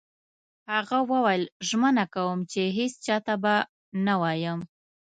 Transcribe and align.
هغه 0.71 0.97
وویل: 1.11 1.43
ژمنه 1.67 2.05
کوم 2.13 2.39
چي 2.51 2.61
هیڅ 2.77 2.93
چا 3.05 3.17
ته 3.25 3.33
به 3.43 3.55
نه 4.05 4.13
وایم. 4.21 4.59